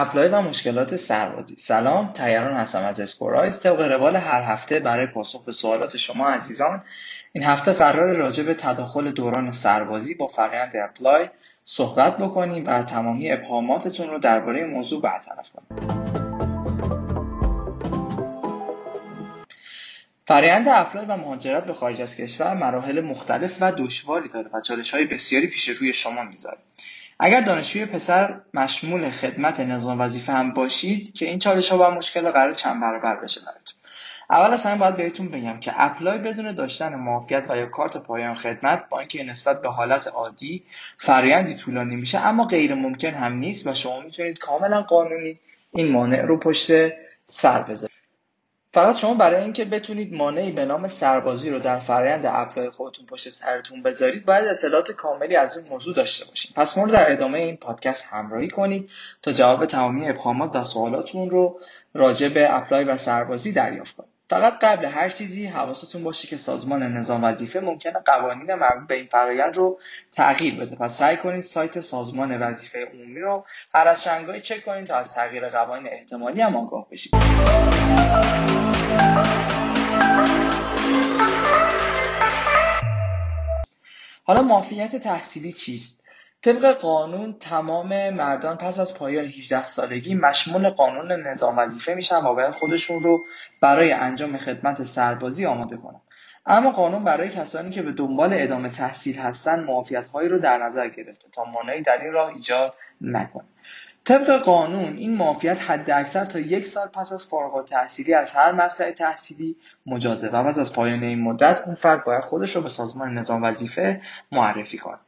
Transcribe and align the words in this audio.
apply 0.00 0.28
و 0.28 0.40
مشکلات 0.40 0.96
سربازی. 0.96 1.56
سلام 1.58 2.12
تیران 2.12 2.52
هستم 2.52 2.84
از 2.84 3.00
اسکورایز. 3.00 3.60
طبق 3.60 3.80
روال 3.80 4.16
هر 4.16 4.42
هفته 4.42 4.80
برای 4.80 5.06
پاسخ 5.06 5.44
به 5.44 5.52
سوالات 5.52 5.96
شما 5.96 6.28
عزیزان 6.28 6.84
این 7.32 7.44
هفته 7.44 7.72
قرار 7.72 8.16
راجع 8.16 8.42
به 8.42 8.54
تداخل 8.54 9.10
دوران 9.10 9.50
سربازی 9.50 10.14
با 10.14 10.26
فرآیند 10.26 10.72
apply 10.76 11.28
صحبت 11.64 12.18
بکنیم 12.18 12.64
و 12.66 12.82
تمامی 12.82 13.32
ابهاماتتون 13.32 14.10
رو 14.10 14.18
درباره 14.18 14.66
موضوع 14.66 15.02
برطرف 15.02 15.50
کنیم. 15.50 15.96
فرآیند 20.26 20.68
apply 20.68 21.06
و 21.06 21.16
مهاجرت 21.16 21.64
به 21.64 21.72
خارج 21.72 22.00
از 22.00 22.16
کشور 22.16 22.54
مراحل 22.54 23.00
مختلف 23.00 23.56
و 23.60 23.72
دشواری 23.72 24.28
داره 24.28 24.50
و 24.52 24.60
چالش 24.60 24.94
های 24.94 25.04
بسیاری 25.04 25.46
پیش 25.46 25.68
روی 25.68 25.92
شما 25.92 26.22
می‌ذاره. 26.22 26.58
اگر 27.20 27.40
دانشجوی 27.40 27.86
پسر 27.86 28.40
مشمول 28.54 29.10
خدمت 29.10 29.60
نظام 29.60 30.00
وظیفه 30.00 30.32
هم 30.32 30.52
باشید 30.52 31.14
که 31.14 31.26
این 31.26 31.38
چالش 31.38 31.72
ها 31.72 31.78
و 31.78 31.94
مشکل 31.94 32.30
قرار 32.30 32.52
چند 32.52 32.80
برابر 32.80 33.16
بشه 33.16 33.40
براتون. 33.40 33.76
اول 34.30 34.52
از 34.52 34.62
همه 34.66 34.78
باید 34.78 34.96
بهتون 34.96 35.28
بگم 35.28 35.60
که 35.60 35.72
apply 35.74 36.18
بدون 36.18 36.52
داشتن 36.52 36.94
معافیت 36.94 37.44
و 37.48 37.56
یا 37.56 37.66
کارت 37.66 37.96
پایان 37.96 38.34
خدمت 38.34 38.88
با 38.88 38.98
اینکه 38.98 39.24
نسبت 39.24 39.62
به 39.62 39.68
حالت 39.68 40.08
عادی 40.08 40.62
فرایندی 40.98 41.54
طولانی 41.54 41.96
میشه 41.96 42.18
اما 42.18 42.44
غیر 42.44 42.74
ممکن 42.74 43.14
هم 43.14 43.32
نیست 43.32 43.66
و 43.66 43.74
شما 43.74 44.00
می‌تونید 44.00 44.38
کاملا 44.38 44.82
قانونی 44.82 45.38
این 45.72 45.92
مانع 45.92 46.22
رو 46.22 46.38
پشت 46.38 46.70
سر 47.24 47.62
بذارید. 47.62 47.85
فقط 48.76 48.96
شما 48.96 49.14
برای 49.14 49.42
اینکه 49.42 49.64
بتونید 49.64 50.14
مانعی 50.14 50.52
به 50.52 50.64
نام 50.64 50.86
سربازی 50.86 51.50
رو 51.50 51.58
در 51.58 51.78
فرایند 51.78 52.26
apply 52.26 52.70
خودتون 52.70 53.06
پشت 53.06 53.28
سرتون 53.28 53.82
بذارید 53.82 54.24
باید 54.24 54.48
اطلاعات 54.48 54.92
کاملی 54.92 55.36
از 55.36 55.56
این 55.56 55.68
موضوع 55.68 55.94
داشته 55.94 56.24
باشید 56.24 56.52
پس 56.54 56.78
ما 56.78 56.84
رو 56.84 56.90
در 56.90 57.12
ادامه 57.12 57.38
این 57.38 57.56
پادکست 57.56 58.04
همراهی 58.10 58.48
کنید 58.48 58.90
تا 59.22 59.32
جواب 59.32 59.66
تمامی 59.66 60.08
ابهامات 60.08 60.56
و 60.56 60.64
سوالاتون 60.64 61.30
رو 61.30 61.60
راجع 61.94 62.28
به 62.28 62.56
اپلای 62.56 62.84
و 62.84 62.96
سربازی 62.96 63.52
دریافت 63.52 63.96
کنید. 63.96 64.16
فقط 64.30 64.58
قبل 64.58 64.84
هر 64.84 65.08
چیزی 65.08 65.46
حواستون 65.46 66.04
باشه 66.04 66.28
که 66.28 66.36
سازمان 66.36 66.82
نظام 66.82 67.24
وظیفه 67.24 67.60
ممکنه 67.60 67.98
قوانین 68.04 68.54
مربوط 68.54 68.88
به 68.88 68.94
این 68.94 69.06
فرایند 69.06 69.56
رو 69.56 69.78
تغییر 70.12 70.54
بده. 70.54 70.76
پس 70.76 70.98
سعی 70.98 71.16
کنید 71.16 71.42
سایت 71.42 71.80
سازمان 71.80 72.40
وظیفه 72.40 72.78
عمومی 72.92 73.20
رو 73.20 73.44
هر 73.74 73.88
از 73.88 74.02
چک 74.42 74.64
کنید 74.64 74.86
تا 74.86 74.96
از 74.96 75.14
تغییر 75.14 75.48
قوانین 75.48 75.92
احتمالی 75.92 76.40
هم 76.40 76.56
آگاه 76.56 76.86
بشید. 76.90 77.12
حالا 84.24 84.42
مافیت 84.42 84.96
تحصیلی 84.96 85.52
چیست؟ 85.52 86.04
طبق 86.42 86.72
قانون 86.72 87.38
تمام 87.38 88.10
مردان 88.10 88.56
پس 88.56 88.78
از 88.78 88.98
پایان 88.98 89.24
18 89.24 89.66
سالگی 89.66 90.14
مشمول 90.14 90.68
قانون 90.70 91.12
نظام 91.12 91.58
وظیفه 91.58 91.94
میشن 91.94 92.24
و 92.24 92.34
باید 92.34 92.50
خودشون 92.50 93.02
رو 93.02 93.24
برای 93.60 93.92
انجام 93.92 94.38
خدمت 94.38 94.82
سربازی 94.82 95.46
آماده 95.46 95.76
کنن. 95.76 96.00
اما 96.46 96.70
قانون 96.70 97.04
برای 97.04 97.28
کسانی 97.28 97.70
که 97.70 97.82
به 97.82 97.92
دنبال 97.92 98.30
ادامه 98.32 98.68
تحصیل 98.68 99.18
هستن 99.18 99.64
معافیت 99.64 100.06
هایی 100.06 100.28
رو 100.28 100.38
در 100.38 100.58
نظر 100.58 100.88
گرفته 100.88 101.30
تا 101.30 101.44
مانعی 101.44 101.82
در 101.82 101.98
این 102.02 102.12
راه 102.12 102.28
ایجاد 102.28 102.74
نکنه. 103.00 103.44
طبق 104.06 104.42
قانون 104.42 104.96
این 104.96 105.14
معافیت 105.14 105.70
حد 105.70 105.90
اکثر 105.90 106.24
تا 106.24 106.38
یک 106.38 106.66
سال 106.66 106.88
پس 106.88 107.12
از 107.12 107.26
فارغ 107.26 107.64
تحصیلی 107.64 108.14
از 108.14 108.32
هر 108.32 108.52
مقطع 108.52 108.90
تحصیلی 108.90 109.56
مجازه 109.86 110.28
و 110.28 110.44
پس 110.44 110.58
از 110.58 110.72
پایان 110.72 111.02
این 111.02 111.20
مدت 111.20 111.62
اون 111.66 111.74
فرد 111.74 112.04
باید 112.04 112.24
خودش 112.24 112.56
رو 112.56 112.62
به 112.62 112.68
سازمان 112.68 113.18
نظام 113.18 113.42
وظیفه 113.42 114.00
معرفی 114.32 114.78
کنه. 114.78 114.98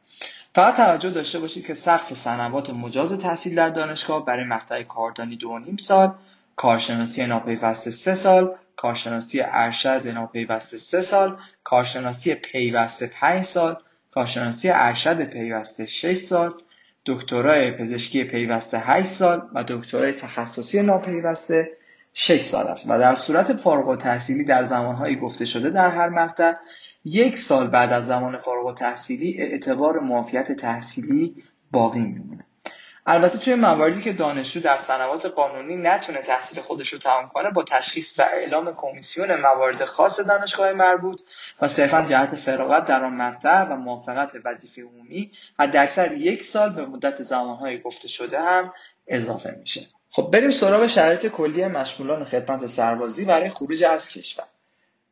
فقط 0.55 0.75
توجه 0.75 1.09
داشته 1.09 1.39
باشید 1.39 1.65
که 1.65 1.73
سقف 1.73 2.13
سنوات 2.13 2.69
مجاز 2.69 3.19
تحصیل 3.19 3.55
در 3.55 3.69
دانشگاه 3.69 4.25
برای 4.25 4.45
مقطع 4.45 4.83
کاردانی 4.83 5.35
دو 5.35 5.59
نیم 5.59 5.77
سال 5.77 6.13
کارشناسی 6.55 7.25
ناپیوسته 7.25 7.91
سه 7.91 8.15
سال 8.15 8.55
کارشناسی 8.75 9.41
ارشد 9.41 10.07
ناپیوسته 10.07 10.77
سه 10.77 11.01
سال 11.01 11.37
کارشناسی 11.63 12.35
پیوسته 12.35 13.07
پنج 13.07 13.43
سال 13.43 13.77
کارشناسی 14.11 14.69
ارشد 14.69 15.23
پیوسته 15.23 15.85
6 15.85 16.17
سال 16.17 16.53
دکترای 17.05 17.71
پزشکی 17.71 18.23
پیوسته 18.23 18.79
8 18.79 19.05
سال 19.05 19.41
و 19.53 19.63
دکترای 19.63 20.13
تخصصی 20.13 20.81
ناپیوسته 20.81 21.69
6 22.13 22.41
سال 22.41 22.67
است. 22.67 22.85
و 22.89 22.99
در 22.99 23.15
صورت 23.15 23.53
فارغ 23.53 23.87
التحصیلی 23.87 24.43
در 24.43 24.63
زمانهایی 24.63 25.15
گفته 25.15 25.45
شده 25.45 25.69
در 25.69 25.89
هر 25.89 26.09
مقطع 26.09 26.53
یک 27.05 27.37
سال 27.37 27.67
بعد 27.67 27.91
از 27.91 28.07
زمان 28.07 28.37
فارغ 28.37 28.77
تحصیلی 28.77 29.41
اعتبار 29.41 29.99
معافیت 29.99 30.51
تحصیلی 30.51 31.43
باقی 31.71 32.01
میمونه. 32.01 32.45
البته 33.05 33.37
توی 33.37 33.55
مواردی 33.55 34.01
که 34.01 34.13
دانشجو 34.13 34.59
در 34.59 34.77
سنوات 34.77 35.25
قانونی 35.25 35.77
نتونه 35.77 36.21
تحصیل 36.21 36.61
خودش 36.61 36.93
رو 36.93 36.99
تمام 36.99 37.29
کنه 37.29 37.51
با 37.51 37.63
تشخیص 37.63 38.19
و 38.19 38.21
اعلام 38.21 38.73
کمیسیون 38.75 39.35
موارد 39.35 39.85
خاص 39.85 40.19
دانشگاه 40.19 40.73
مربوط 40.73 41.21
و 41.61 41.67
صرفا 41.67 42.01
جهت 42.01 42.35
فراغت 42.35 42.85
در 42.85 43.03
آن 43.03 43.13
مقطع 43.13 43.63
و 43.63 43.75
موافقت 43.75 44.31
وظیفه 44.45 44.81
عمومی 44.81 45.31
حداکثر 45.59 46.11
یک 46.11 46.43
سال 46.43 46.69
به 46.69 46.85
مدت 46.85 47.23
زمانهای 47.23 47.81
گفته 47.81 48.07
شده 48.07 48.41
هم 48.41 48.73
اضافه 49.07 49.55
میشه. 49.59 49.81
خب 50.11 50.29
بریم 50.33 50.49
سراغ 50.51 50.87
شرایط 50.87 51.27
کلی 51.27 51.67
مشمولان 51.67 52.25
خدمت 52.25 52.67
سربازی 52.67 53.25
برای 53.25 53.49
خروج 53.49 53.83
از 53.83 54.09
کشور. 54.09 54.45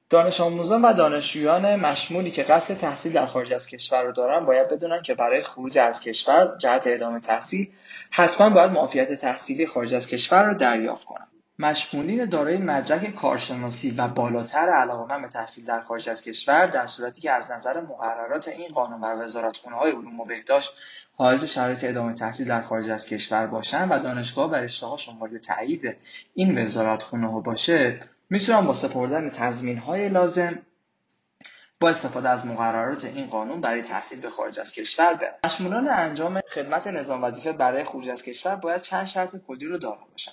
دانش 0.10 0.42
آموزان 0.42 0.82
و 0.82 0.94
دانشجویان 0.94 1.76
مشمولی 1.76 2.32
که 2.32 2.44
قصد 2.44 2.78
تحصیل 2.78 3.14
در 3.14 3.26
خارج 3.26 3.54
از 3.54 3.68
کشور 3.68 4.04
رو 4.04 4.12
دارن 4.12 4.46
باید 4.46 4.70
بدونن 4.70 5.02
که 5.02 5.16
برای 5.16 5.42
خروج 5.42 5.78
از 5.78 6.02
کشور 6.02 6.56
جهت 6.58 6.84
ادامه 6.86 7.20
تحصیل 7.20 7.74
حتما 8.12 8.50
باید 8.50 8.72
معافیت 8.72 9.14
تحصیلی 9.14 9.68
خارج 9.68 9.94
از 9.94 10.08
کشور 10.08 10.44
رو 10.44 10.54
دریافت 10.54 11.06
کنن. 11.06 11.28
مشمولین 11.60 12.26
دارای 12.26 12.58
مدرک 12.58 13.16
کارشناسی 13.16 13.92
و 13.92 14.08
بالاتر 14.08 14.70
علاقمند 14.70 15.22
به 15.22 15.28
تحصیل 15.28 15.66
در 15.66 15.82
خارج 15.82 16.10
از 16.10 16.22
کشور 16.22 16.66
در 16.66 16.88
صورتی 16.88 17.22
که 17.22 17.32
از 17.32 17.52
نظر 17.52 17.82
مقررات 17.82 18.48
این 18.48 18.68
قانون 18.68 19.02
و 19.02 19.06
وزارتخونه 19.06 19.76
های 19.76 19.92
علوم 19.92 20.20
و 20.20 20.26
بهداشت 20.26 20.70
حائز 21.16 21.46
شرایط 21.46 21.84
ادامه 21.84 22.14
تحصیل 22.14 22.48
در 22.48 22.62
خارج 22.62 22.90
از 22.90 23.06
کشور 23.06 23.48
باشن 23.48 23.90
و 23.90 24.00
دانشگاه 24.00 24.52
بر 24.52 24.64
اشتهاشون 24.64 25.16
مورد 25.16 25.38
تایید 25.38 25.98
این 26.34 26.64
وزارتخونه 26.64 27.32
ها 27.32 27.40
باشه 27.40 28.00
می‌تونن 28.30 28.62
با 28.66 28.74
سپردن 28.74 29.30
تضمین 29.30 29.78
های 29.78 30.10
لازم 30.10 30.62
با 31.80 31.90
استفاده 31.90 32.30
از 32.30 32.46
مقررات 32.46 33.06
این 33.06 33.28
قانون 33.28 33.62
برای 33.62 33.84
تحصیل 33.84 34.22
به 34.22 34.30
خارج 34.30 34.60
از 34.60 34.72
کشور 34.72 35.14
برن 35.14 35.34
مشمولان 35.44 35.88
انجام 35.88 36.42
خدمت 36.42 36.88
نظام 36.88 37.24
وظیفه 37.24 37.54
برای 37.54 37.84
خروج 37.84 38.10
از 38.10 38.24
کشور 38.24 38.56
باید 38.56 38.82
چند 38.82 39.06
شرط 39.06 39.36
کلی 39.48 39.66
رو 39.66 39.78
دارا 39.78 40.08
باشن. 40.12 40.32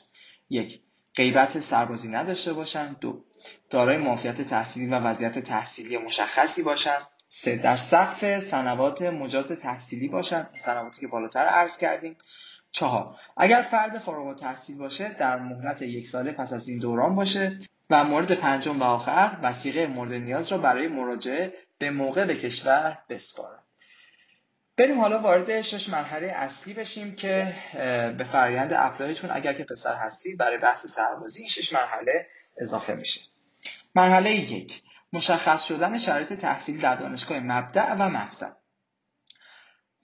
یک 0.51 0.81
غیبت 1.15 1.61
سربازی 1.61 2.09
نداشته 2.09 2.53
باشن. 2.53 2.97
دو 3.01 3.25
دارای 3.71 3.97
معافیت 3.97 4.43
تحصیلی 4.43 4.87
و 4.87 4.95
وضعیت 4.95 5.39
تحصیلی 5.39 5.99
مشخصی 5.99 6.63
باشن. 6.63 6.99
سه 7.29 7.57
در 7.57 7.77
سقف 7.77 8.39
سنوات 8.39 9.03
مجاز 9.03 9.53
تحصیلی 9.53 10.09
باشن. 10.09 10.47
سنواتی 10.55 11.01
که 11.01 11.07
بالاتر 11.07 11.45
عرض 11.45 11.77
کردیم. 11.77 12.17
چهار 12.71 13.17
اگر 13.37 13.63
فرد 13.63 13.99
فارغ 13.99 14.37
التحصیل 14.37 14.79
باشه 14.79 15.17
در 15.19 15.37
مهلت 15.39 15.83
یک 15.83 16.09
ساله 16.09 16.33
پس 16.33 16.53
از 16.53 16.69
این 16.69 16.79
دوران 16.79 17.15
باشه. 17.15 17.59
و 17.91 18.05
مورد 18.05 18.33
پنجم 18.33 18.81
و 18.81 18.85
آخر 18.85 19.39
وثیقه 19.43 19.87
مورد 19.87 20.13
نیاز 20.13 20.53
را 20.53 20.59
برای 20.59 20.89
مراجعه 20.89 21.53
به 21.79 21.91
موقع 21.91 22.25
به 22.25 22.37
کشور 22.37 22.99
بسپارم 23.09 23.65
بریم 24.77 25.01
حالا 25.01 25.19
وارد 25.19 25.63
شش 25.63 25.89
مرحله 25.89 26.27
اصلی 26.27 26.75
بشیم 26.75 27.15
که 27.15 27.55
به 28.19 28.25
فرایند 28.33 28.73
apply 28.73 29.09
تون 29.09 29.31
اگر 29.31 29.53
که 29.53 29.65
پسر 29.65 29.97
هستید 29.97 30.39
برای 30.39 30.59
بحث 30.59 30.87
سربازی 30.87 31.41
این 31.41 31.49
شش 31.49 31.73
مرحله 31.73 32.27
اضافه 32.59 32.95
میشه. 32.95 33.21
مرحله 33.95 34.31
یک 34.31 34.83
مشخص 35.13 35.65
شدن 35.65 35.99
شرایط 35.99 36.33
تحصیل 36.33 36.81
در 36.81 36.97
دانشگاه 36.97 37.41
مبدع 37.41 37.95
و 37.95 38.09
مقصد 38.09 38.57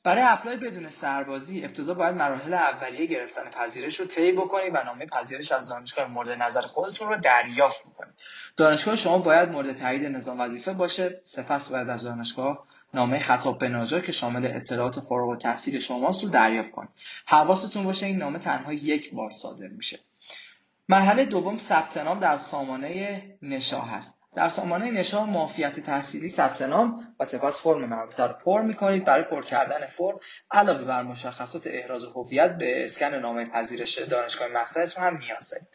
برای 0.02 0.22
اپلای 0.26 0.56
بدون 0.56 0.90
سربازی 0.90 1.64
ابتدا 1.64 1.94
باید 1.94 2.14
مراحل 2.14 2.54
اولیه 2.54 3.06
گرفتن 3.06 3.50
پذیرش 3.50 4.00
رو 4.00 4.06
طی 4.06 4.32
بکنید 4.32 4.74
و 4.74 4.84
نامه 4.84 5.06
پذیرش 5.06 5.52
از 5.52 5.68
دانشگاه 5.68 6.06
مورد 6.06 6.42
نظر 6.42 6.60
خودتون 6.60 7.08
رو 7.08 7.16
دریافت 7.16 7.86
بکنید 7.86 8.14
دانشگاه 8.56 8.96
شما 8.96 9.18
باید 9.18 9.48
مورد 9.48 9.72
تایید 9.72 10.04
نظام 10.04 10.40
وظیفه 10.40 10.72
باشه 10.72 11.20
سپس 11.24 11.72
باید 11.72 11.88
از 11.88 12.02
دانشگاه 12.02 12.66
نامه 12.94 13.18
خطاب 13.18 13.58
به 13.58 13.68
ناجا 13.68 14.00
که 14.00 14.12
شامل 14.12 14.56
اطلاعات 14.56 15.00
فارغ 15.00 15.28
التحصیل 15.28 15.80
شماست 15.80 16.24
رو 16.24 16.30
دریافت 16.30 16.70
کنید 16.70 16.90
حواستون 17.26 17.84
باشه 17.84 18.06
این 18.06 18.18
نامه 18.18 18.38
تنها 18.38 18.72
یک 18.72 19.14
بار 19.14 19.32
صادر 19.32 19.68
میشه. 19.68 19.98
مرحله 20.88 21.24
دوم 21.24 21.58
ثبت 21.58 21.96
نام 21.96 22.20
در 22.20 22.36
سامانه 22.36 23.22
نشاه 23.42 23.90
هست 23.90 24.19
در 24.34 24.48
سامانه 24.48 24.90
نشان 24.90 25.30
معافیت 25.30 25.80
تحصیلی 25.80 26.30
ثبت 26.30 26.62
نام 26.62 27.14
و 27.20 27.24
سپس 27.24 27.62
فرم 27.62 27.84
مربوطه 27.84 28.26
رو 28.26 28.32
پر 28.32 28.62
می‌کنید 28.62 29.04
برای 29.04 29.24
پر 29.24 29.42
کردن 29.42 29.86
فرم 29.86 30.18
علاوه 30.50 30.84
بر 30.84 31.02
مشخصات 31.02 31.66
احراز 31.66 32.04
هویت 32.04 32.58
به 32.58 32.84
اسکن 32.84 33.14
نامه 33.14 33.44
پذیرش 33.44 33.98
دانشگاه 33.98 34.48
مقصدتون 34.48 35.04
هم 35.04 35.16
نیاز 35.16 35.50
دارید. 35.50 35.68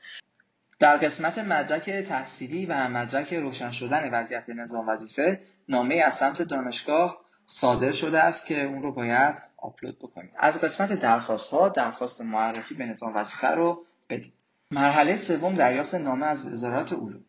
در 0.79 0.97
قسمت 0.97 1.37
مدرک 1.39 1.89
تحصیلی 1.89 2.65
و 2.65 2.87
مدرک 2.87 3.33
روشن 3.33 3.71
شدن 3.71 4.09
وضعیت 4.13 4.49
نظام 4.49 4.87
وظیفه 4.87 5.41
نامه 5.69 5.95
از 5.95 6.13
سمت 6.13 6.41
دانشگاه 6.41 7.21
صادر 7.45 7.91
شده 7.91 8.19
است 8.19 8.45
که 8.45 8.63
اون 8.63 8.83
رو 8.83 8.91
باید 8.91 9.41
آپلود 9.57 9.99
بکنید. 9.99 10.31
از 10.37 10.61
قسمت 10.61 10.93
درخواست 10.93 11.51
ها 11.51 11.69
درخواست 11.69 12.21
معرفی 12.21 12.75
به 12.75 12.85
نظام 12.85 13.15
وظیفه 13.15 13.47
رو 13.47 13.85
بدید. 14.09 14.33
مرحله 14.71 15.15
سوم 15.15 15.55
دریافت 15.55 15.95
نامه 15.95 16.25
از 16.25 16.47
وزارت 16.47 16.93
علوم. 16.93 17.25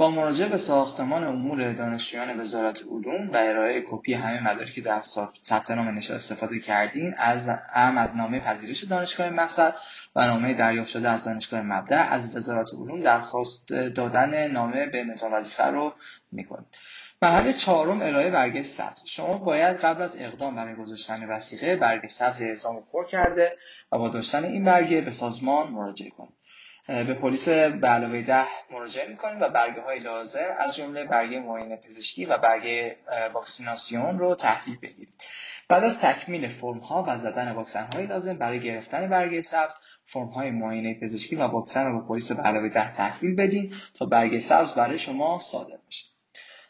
با 0.00 0.10
مراجعه 0.10 0.48
به 0.48 0.56
ساختمان 0.56 1.24
امور 1.24 1.72
دانشجویان 1.72 2.40
وزارت 2.40 2.82
علوم 2.82 3.30
و 3.30 3.36
ارائه 3.36 3.84
کپی 3.90 4.14
همه 4.14 4.40
مدارکی 4.40 4.80
در 4.80 5.00
ثبت 5.42 5.70
نام 5.70 5.88
نشان 5.88 6.16
استفاده 6.16 6.58
کردین 6.58 7.14
از 7.16 7.50
ام 7.74 7.98
از 7.98 8.16
نامه 8.16 8.40
پذیرش 8.40 8.84
دانشگاه 8.84 9.30
مقصد 9.30 9.74
و 10.16 10.26
نامه 10.26 10.54
دریافت 10.54 10.90
شده 10.90 11.08
از 11.08 11.24
دانشگاه 11.24 11.62
مبدع 11.62 12.12
از 12.12 12.36
وزارت 12.36 12.74
علوم 12.74 13.00
درخواست 13.00 13.68
دادن 13.72 14.50
نامه 14.50 14.86
به 14.86 15.04
نظام 15.04 15.32
وظیفه 15.32 15.64
رو 15.64 15.92
می‌کنید 16.32 16.78
مرحله 17.22 17.52
چهارم 17.52 18.02
ارائه 18.02 18.30
برگه 18.30 18.62
سبز 18.62 19.02
شما 19.04 19.38
باید 19.38 19.76
قبل 19.76 20.02
از 20.02 20.16
اقدام 20.20 20.56
برای 20.56 20.74
گذاشتن 20.74 21.24
وسیقه 21.28 21.76
برگه 21.76 22.08
سبز 22.08 22.42
اعزام 22.42 22.82
پر 22.92 23.06
کرده 23.06 23.54
و 23.92 23.98
با 23.98 24.08
داشتن 24.08 24.44
این 24.44 24.64
برگه 24.64 25.00
به 25.00 25.10
سازمان 25.10 25.68
مراجعه 25.68 26.10
کنید. 26.10 26.40
به 26.90 27.14
پلیس 27.14 27.48
به 27.48 27.88
علاوه 27.88 28.22
ده 28.22 28.46
مراجعه 28.70 29.08
می‌کنید 29.08 29.42
و 29.42 29.48
برگه 29.48 29.82
های 29.82 29.98
لازم 29.98 30.56
از 30.58 30.76
جمله 30.76 31.04
برگه 31.04 31.40
معاینه 31.40 31.76
پزشکی 31.76 32.24
و 32.24 32.38
برگه 32.38 32.96
واکسیناسیون 33.34 34.18
رو 34.18 34.34
تحویل 34.34 34.78
بگیرید 34.82 35.24
بعد 35.68 35.84
از 35.84 36.00
تکمیل 36.00 36.48
فرم 36.48 36.78
ها 36.78 37.04
و 37.08 37.18
زدن 37.18 37.52
واکسن 37.52 37.88
های 37.94 38.06
لازم 38.06 38.38
برای 38.38 38.60
گرفتن 38.60 39.08
برگه 39.08 39.42
سبز 39.42 39.74
فرم 40.04 40.28
های 40.28 40.50
معاینه 40.50 41.00
پزشکی 41.00 41.36
و 41.36 41.42
واکسن 41.42 41.86
رو 41.86 42.00
به 42.00 42.08
پلیس 42.08 42.32
به 42.32 42.42
علاوه 42.42 42.68
ده 42.68 42.92
تحویل 42.92 43.36
بدین 43.36 43.74
تا 43.94 44.06
برگه 44.06 44.38
سبز 44.38 44.72
برای 44.72 44.98
شما 44.98 45.38
صادر 45.38 45.76
بشه. 45.88 46.06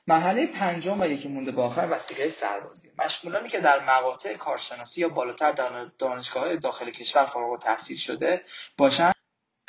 مرحله 0.06 0.46
پنجم 0.46 1.00
و 1.00 1.06
یکی 1.06 1.28
مونده 1.28 1.52
به 1.52 1.62
آخر 1.62 1.88
وسیله 1.90 2.28
سربازی. 2.28 2.90
مشمولانی 2.98 3.48
که 3.48 3.60
در 3.60 3.84
مقاطع 3.84 4.36
کارشناسی 4.36 5.00
یا 5.00 5.08
بالاتر 5.08 5.52
دانشگاه 5.98 6.56
داخل 6.56 6.90
کشور 6.90 7.24
فارغ 7.24 7.50
التحصیل 7.50 7.96
شده 7.96 8.40
باشند 8.78 9.14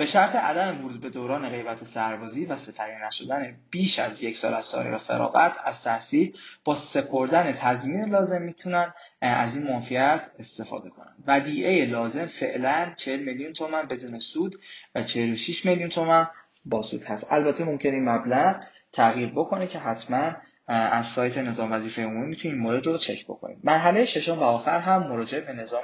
به 0.01 0.07
شرط 0.07 0.36
عدم 0.36 0.86
ورود 0.86 1.01
به 1.01 1.09
دوران 1.09 1.50
غیبت 1.50 1.83
سربازی 1.83 2.45
و 2.45 2.56
سپری 2.56 2.95
نشدن 3.07 3.56
بیش 3.71 4.00
از 4.00 4.24
یک 4.24 4.38
سال 4.38 4.53
از 4.53 4.65
سایر 4.65 4.98
فراغت 4.98 5.57
از 5.65 5.83
تحصیل 5.83 6.38
با 6.63 6.75
سپردن 6.75 7.51
تضمین 7.51 8.09
لازم 8.09 8.42
می‌تونن 8.42 8.94
از 9.21 9.56
این 9.57 9.68
معافیت 9.68 10.31
استفاده 10.39 10.89
کنن. 10.89 11.15
ودیعه 11.27 11.86
لازم 11.86 12.25
فعلا 12.25 12.94
40 12.95 13.19
میلیون 13.19 13.53
تومن 13.53 13.88
بدون 13.88 14.19
سود 14.19 14.59
و 14.95 15.03
46 15.03 15.65
میلیون 15.65 15.89
تومن 15.89 16.27
با 16.65 16.81
سود 16.81 17.04
هست. 17.04 17.33
البته 17.33 17.63
ممکنه 17.63 17.94
این 17.94 18.09
مبلغ 18.09 18.63
تغییر 18.94 19.30
بکنه 19.30 19.68
که 19.68 19.80
حتما 19.80 20.36
از 20.68 21.06
سایت 21.06 21.38
نظام 21.38 21.71
وظیفه 21.71 22.04
عمومی 22.04 22.27
می‌تونید 22.27 22.57
مورد 22.57 22.86
رو 22.86 22.97
چک 22.97 23.25
بکنید 23.25 23.57
مرحله 23.63 24.06
ششم 24.06 24.39
و 24.39 24.44
آخر 24.44 24.80
هم 24.80 25.07
مراجعه 25.07 25.42
به 25.42 25.54
نظام 25.54 25.83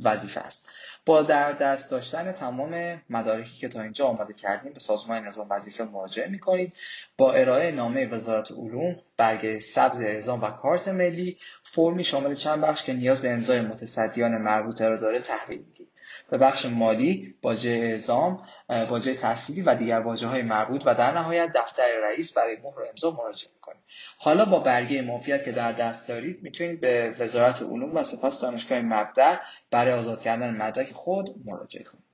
وظیفه 0.00 0.40
است. 0.40 0.68
با 1.06 1.22
در 1.22 1.52
دست 1.52 1.90
داشتن 1.90 2.32
تمام 2.32 3.02
مدارکی 3.10 3.58
که 3.58 3.68
تا 3.68 3.82
اینجا 3.82 4.06
آماده 4.06 4.32
کردیم 4.32 4.72
به 4.72 4.80
سازمان 4.80 5.26
نظام 5.26 5.46
وظیفه 5.50 5.84
مراجعه 5.84 6.28
می‌کنید. 6.28 6.72
با 7.18 7.32
ارائه 7.32 7.72
نامه 7.72 8.06
وزارت 8.06 8.52
علوم 8.52 8.96
برگه 9.16 9.58
سبز 9.58 10.02
اعزام 10.02 10.42
و 10.42 10.50
کارت 10.50 10.88
ملی 10.88 11.38
فرمی 11.62 12.04
شامل 12.04 12.34
چند 12.34 12.60
بخش 12.60 12.84
که 12.84 12.92
نیاز 12.92 13.22
به 13.22 13.30
امضای 13.30 13.60
متصدیان 13.60 14.38
مربوطه 14.38 14.88
را 14.88 14.96
داره 14.96 15.20
تحویل 15.20 15.58
می‌دید 15.58 15.91
به 16.30 16.38
بخش 16.38 16.66
مالی 16.66 17.34
باجه 17.42 17.70
اعزام 17.70 18.46
باجه 18.68 19.14
تحصیلی 19.14 19.62
و 19.62 19.74
دیگر 19.74 20.00
واجه 20.00 20.26
های 20.26 20.42
مربوط 20.42 20.82
و 20.86 20.94
در 20.94 21.14
نهایت 21.14 21.52
دفتر 21.54 21.88
رئیس 22.02 22.32
برای 22.32 22.56
مهر 22.56 22.88
امضا 22.90 23.10
مراجعه 23.10 23.50
کنید 23.60 23.82
حالا 24.18 24.44
با 24.44 24.60
برگه 24.60 25.02
معافیت 25.02 25.44
که 25.44 25.52
در 25.52 25.72
دست 25.72 26.08
دارید 26.08 26.42
می‌تونید 26.42 26.80
به 26.80 27.14
وزارت 27.18 27.62
علوم 27.62 27.96
و 27.96 28.02
سپاس 28.02 28.40
دانشگاه 28.40 28.80
مبدع 28.80 29.36
برای 29.70 29.92
آزاد 29.92 30.22
کردن 30.22 30.56
مدرک 30.56 30.92
خود 30.92 31.34
مراجعه 31.44 31.84
کنید. 31.84 32.04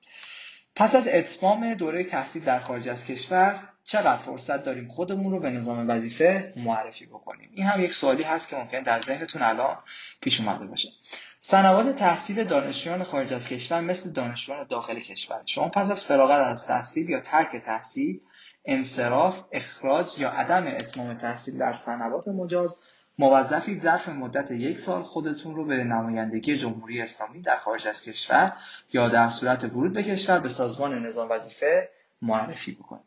پس 0.75 0.95
از 0.95 1.07
اتمام 1.07 1.73
دوره 1.73 2.03
تحصیل 2.03 2.43
در 2.43 2.59
خارج 2.59 2.89
از 2.89 3.05
کشور 3.05 3.69
چقدر 3.83 4.17
فرصت 4.17 4.63
داریم 4.63 4.87
خودمون 4.87 5.31
رو 5.31 5.39
به 5.39 5.49
نظام 5.49 5.89
وظیفه 5.89 6.53
معرفی 6.55 7.05
بکنیم؟ 7.05 7.49
این 7.53 7.65
هم 7.65 7.83
یک 7.83 7.93
سوالی 7.93 8.23
هست 8.23 8.49
که 8.49 8.55
ممکن 8.55 8.79
در 8.79 9.01
ذهنتون 9.01 9.41
الان 9.41 9.77
پیش 10.21 10.41
اومده 10.41 10.65
باشه. 10.65 10.89
سنوات 11.41 11.95
تحصیل 11.95 12.43
دانشجویان 12.43 13.03
خارج 13.03 13.33
از 13.33 13.47
کشور 13.47 13.81
مثل 13.81 14.11
دانشجویان 14.11 14.67
داخل 14.69 14.99
کشور. 14.99 15.41
شما 15.45 15.69
پس 15.69 15.91
از 15.91 16.05
فراغت 16.05 16.47
از 16.47 16.67
تحصیل 16.67 17.09
یا 17.09 17.19
ترک 17.19 17.55
تحصیل 17.55 18.21
انصراف 18.65 19.43
اخراج 19.51 20.19
یا 20.19 20.29
عدم 20.29 20.67
اتمام 20.67 21.13
تحصیل 21.13 21.57
در 21.57 21.73
سنوات 21.73 22.27
مجاز 22.27 22.77
موظفی 23.19 23.79
ظرف 23.79 24.09
مدت 24.09 24.51
یک 24.51 24.79
سال 24.79 25.03
خودتون 25.03 25.55
رو 25.55 25.65
به 25.65 25.83
نمایندگی 25.83 26.57
جمهوری 26.57 27.01
اسلامی 27.01 27.41
در 27.41 27.57
خارج 27.57 27.87
از 27.87 28.01
کشور 28.01 28.53
یا 28.93 29.09
در 29.09 29.29
صورت 29.29 29.63
ورود 29.63 29.93
به 29.93 30.03
کشور 30.03 30.39
به 30.39 30.49
سازمان 30.49 31.05
نظام 31.05 31.29
وظیفه 31.31 31.89
معرفی 32.21 32.71
بکنید. 32.71 33.03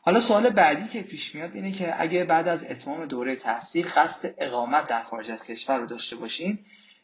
حالا 0.00 0.20
سوال 0.20 0.50
بعدی 0.50 0.88
که 0.88 1.02
پیش 1.02 1.34
میاد 1.34 1.54
اینه 1.54 1.72
که 1.72 2.00
اگه 2.02 2.24
بعد 2.24 2.48
از 2.48 2.64
اتمام 2.64 3.06
دوره 3.06 3.36
تحصیل 3.36 3.86
قصد 3.96 4.34
اقامت 4.38 4.86
در 4.86 5.02
خارج 5.02 5.30
از 5.30 5.44
کشور 5.44 5.78
رو 5.78 5.86
داشته 5.86 6.16
باشین 6.16 6.58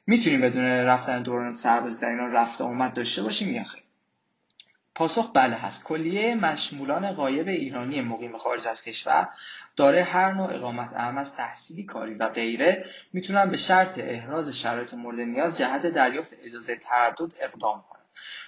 می‌تونیم 0.07 0.41
بدون 0.41 0.65
رفتن 0.65 1.23
دوران 1.23 1.51
سربازی 1.51 2.01
در 2.01 2.11
اینا 2.11 2.27
رفت 2.27 2.61
آمد 2.61 2.93
داشته 2.93 3.23
باشیم 3.23 3.55
یا 3.55 3.65
خیر 3.65 3.83
پاسخ 4.95 5.31
بله 5.35 5.57
هست. 5.57 5.85
کلیه 5.85 6.35
مشمولان 6.35 7.13
قایب 7.13 7.49
ایرانی 7.49 8.01
مقیم 8.01 8.39
خارج 8.39 8.67
از 8.67 8.83
کشور 8.83 9.29
داره 9.77 10.03
هر 10.03 10.33
نوع 10.33 10.55
اقامت 10.55 10.93
اهم 10.97 11.19
از 11.19 11.37
تحصیلی 11.37 11.85
کاری 11.85 12.15
و 12.15 12.29
غیره 12.29 12.85
می‌تونن 13.13 13.51
به 13.51 13.57
شرط 13.57 13.99
احراز 13.99 14.49
شرایط 14.49 14.95
مورد 14.95 15.21
نیاز 15.21 15.59
جهت 15.59 15.87
دریافت 15.87 16.35
اجازه 16.43 16.77
تردد 16.77 17.35
اقدام 17.41 17.85
کنن. 17.91 18.01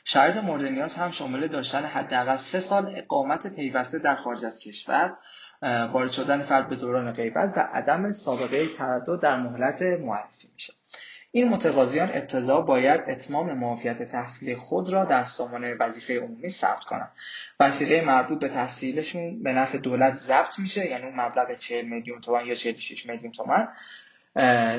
شرایط 0.04 0.36
مورد 0.36 0.64
نیاز 0.64 0.94
هم 0.94 1.10
شامل 1.10 1.46
داشتن 1.46 1.84
حداقل 1.84 2.36
سه 2.36 2.60
سال 2.60 2.94
اقامت 2.96 3.54
پیوسته 3.54 3.98
در 3.98 4.14
خارج 4.14 4.44
از 4.44 4.58
کشور 4.58 5.16
وارد 5.62 6.12
شدن 6.12 6.42
فرد 6.42 6.68
به 6.68 6.76
دوران 6.76 7.12
غیبت 7.12 7.52
و 7.56 7.60
عدم 7.60 8.12
سابقه 8.12 8.66
تردد 8.78 9.20
در 9.20 9.36
مهلت 9.36 9.82
معرفی 9.82 10.48
میشه 10.54 10.72
این 11.36 11.48
متقاضیان 11.48 12.10
ابتدا 12.14 12.60
باید 12.60 13.00
اتمام 13.08 13.52
معافیت 13.52 14.02
تحصیلی 14.02 14.54
خود 14.54 14.92
را 14.92 15.04
در 15.04 15.24
سامانه 15.24 15.74
وظیفه 15.74 16.18
عمومی 16.18 16.48
ثبت 16.48 16.84
کنند. 16.84 17.10
وسیله 17.60 18.04
مربوط 18.04 18.38
به 18.38 18.48
تحصیلشون 18.48 19.42
به 19.42 19.52
نفع 19.52 19.78
دولت 19.78 20.16
ضبط 20.16 20.58
میشه 20.58 20.90
یعنی 20.90 21.04
اون 21.04 21.20
مبلغ 21.20 21.54
40 21.54 21.84
میلیون 21.84 22.20
تومان 22.20 22.46
یا 22.46 22.54
46 22.54 23.06
میلیون 23.06 23.32
تومان. 23.32 23.68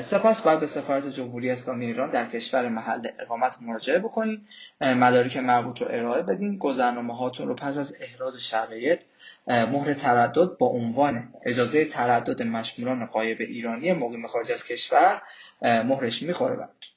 سپس 0.00 0.42
باید 0.42 0.60
به 0.60 0.66
سفارت 0.66 1.08
جمهوری 1.08 1.50
اسلامی 1.50 1.86
ایران 1.86 2.10
در 2.10 2.26
کشور 2.26 2.68
محل 2.68 3.08
اقامت 3.18 3.56
مراجعه 3.60 3.98
بکنید. 3.98 4.40
مدارک 4.80 5.36
مربوط 5.36 5.82
رو 5.82 5.88
ارائه 5.90 6.22
بدین. 6.22 6.58
گذرنامه 6.58 7.16
هاتون 7.16 7.48
رو 7.48 7.54
پس 7.54 7.78
از 7.78 7.96
احراز 8.00 8.42
شرایط 8.42 9.00
مهر 9.48 9.94
تردد 9.94 10.58
با 10.58 10.66
عنوان 10.66 11.34
اجازه 11.44 11.84
تردد 11.84 12.42
مشمولان 12.42 13.06
قایب 13.06 13.40
ایرانی 13.40 13.92
مقیم 13.92 14.26
خارج 14.26 14.52
از 14.52 14.64
کشور 14.64 15.22
مهرش 15.62 16.22
می‌خوره 16.22 16.56
براتون 16.56 16.90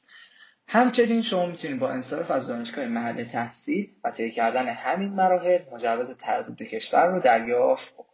همچنین 0.68 1.22
شما 1.22 1.46
می‌تونید 1.46 1.80
با 1.80 1.90
انصراف 1.90 2.32
از 2.32 2.48
دانشگاه 2.48 2.86
محل 2.86 3.24
تحصیل 3.24 3.90
و 4.04 4.12
طی 4.12 4.32
کردن 4.32 4.68
همین 4.68 5.10
مراحل 5.10 5.60
مجوز 5.72 6.18
تردد 6.18 6.56
به 6.56 6.66
کشور 6.66 7.08
رو 7.08 7.20
دریافت 7.20 7.94
بکنید. 7.94 8.12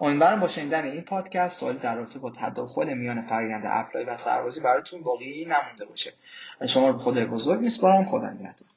امیدوارم 0.00 0.40
با 0.40 0.48
شنیدن 0.48 0.84
این 0.84 1.02
پادکست 1.02 1.60
سوالی 1.60 1.78
در 1.78 1.94
رابطه 1.94 2.18
با 2.18 2.30
تداخل 2.30 2.94
میان 2.94 3.22
فرآیند 3.22 3.62
اپلای 3.66 4.04
و 4.04 4.16
سربازی 4.16 4.60
براتون 4.60 5.02
باقی 5.02 5.44
نمونده 5.44 5.84
باشه. 5.84 6.12
شما 6.66 6.88
رو 6.88 6.92
به 6.92 6.98
خدای 6.98 7.24
بزرگ 7.24 7.60
میسپارم. 7.60 8.04
خدا 8.04 8.30
نگهدار. 8.30 8.68